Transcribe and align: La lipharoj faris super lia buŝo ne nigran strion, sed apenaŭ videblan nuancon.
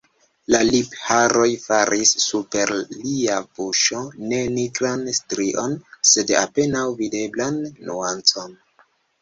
La 0.53 0.59
lipharoj 0.67 1.49
faris 1.65 2.13
super 2.23 2.73
lia 3.03 3.37
buŝo 3.59 4.01
ne 4.31 4.41
nigran 4.55 5.05
strion, 5.21 5.79
sed 6.15 6.35
apenaŭ 6.41 6.85
videblan 7.05 7.65
nuancon. 7.93 8.61